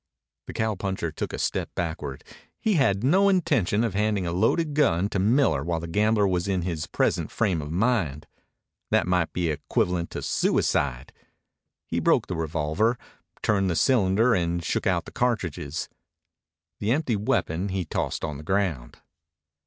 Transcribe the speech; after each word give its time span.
The 0.47 0.53
cowpuncher 0.53 1.11
took 1.11 1.31
a 1.31 1.37
step 1.37 1.69
backward. 1.75 2.23
He 2.59 2.73
had 2.73 3.03
no 3.03 3.29
intention 3.29 3.83
of 3.83 3.93
handing 3.93 4.25
a 4.25 4.31
loaded 4.31 4.73
gun 4.73 5.09
to 5.09 5.19
Miller 5.19 5.63
while 5.63 5.79
the 5.79 5.85
gambler 5.85 6.27
was 6.27 6.47
in 6.47 6.63
his 6.63 6.87
present 6.87 7.29
frame 7.29 7.61
of 7.61 7.71
mind. 7.71 8.25
That 8.89 9.05
might 9.05 9.31
be 9.31 9.49
equivalent 9.49 10.09
to 10.09 10.23
suicide. 10.23 11.13
He 11.85 11.99
broke 11.99 12.25
the 12.25 12.35
revolver, 12.35 12.97
turned 13.43 13.69
the 13.69 13.75
cylinder, 13.75 14.33
and 14.33 14.63
shook 14.65 14.87
out 14.87 15.05
the 15.05 15.11
cartridges. 15.11 15.87
The 16.79 16.89
empty 16.89 17.15
weapon 17.15 17.69
he 17.69 17.85
tossed 17.85 18.23
on 18.25 18.37
the 18.37 18.43
ground. 18.43 18.97